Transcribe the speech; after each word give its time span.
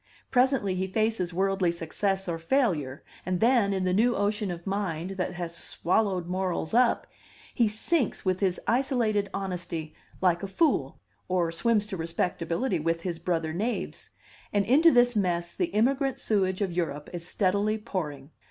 Presently 0.31 0.73
he 0.73 0.87
faces 0.87 1.31
worldly 1.31 1.71
success 1.71 2.27
or 2.27 2.39
failure, 2.39 3.03
and 3.23 3.39
then, 3.39 3.71
in 3.71 3.83
the 3.83 3.93
new 3.93 4.15
ocean 4.15 4.49
of 4.49 4.65
mind 4.65 5.11
that 5.11 5.35
has 5.35 5.55
swallowed 5.55 6.25
morals 6.25 6.73
up, 6.73 7.05
he 7.53 7.67
sinks 7.67 8.25
with 8.25 8.39
his 8.39 8.59
isolated 8.65 9.29
honesty, 9.31 9.93
like 10.19 10.41
a 10.41 10.47
fool, 10.47 10.99
or 11.27 11.51
swims 11.51 11.85
to 11.85 11.97
respectability 11.97 12.79
with 12.79 13.01
his 13.03 13.19
brother 13.19 13.53
knaves. 13.53 14.09
And 14.51 14.65
into 14.65 14.91
this 14.91 15.15
mess 15.15 15.53
the 15.53 15.65
immigrant 15.67 16.17
sewage 16.19 16.61
of 16.61 16.71
Europe 16.71 17.07
is 17.13 17.27
steadily 17.27 17.77
pouring. 17.77 18.31